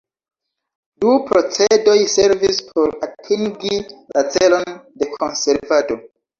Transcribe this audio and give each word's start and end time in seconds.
Du 1.03 1.11
procedoj 1.27 1.95
servis 2.15 2.63
por 2.71 2.97
atingi 3.09 3.79
la 3.93 4.27
celon 4.35 4.69
de 4.83 5.15
konservado. 5.15 6.03